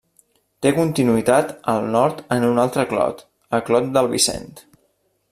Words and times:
Té 0.65 0.69
continuïtat 0.75 1.51
al 1.73 1.85
nord 1.95 2.23
en 2.35 2.45
un 2.47 2.61
altre 2.63 2.85
clot: 2.93 3.21
el 3.57 3.61
Clot 3.67 3.91
del 3.99 4.09
Vicent. 4.15 4.49